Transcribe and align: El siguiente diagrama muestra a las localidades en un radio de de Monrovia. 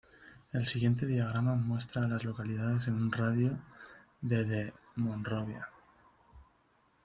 El 0.51 0.65
siguiente 0.65 1.05
diagrama 1.05 1.53
muestra 1.53 2.01
a 2.03 2.07
las 2.07 2.23
localidades 2.23 2.87
en 2.87 2.95
un 2.95 3.11
radio 3.11 3.55
de 4.21 4.43
de 4.45 4.73
Monrovia. 4.95 5.69